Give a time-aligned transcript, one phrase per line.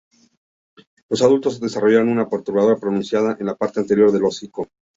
[1.11, 4.67] Los adultos desarrollan una protuberancia pronunciada en la parte anterior al hocico.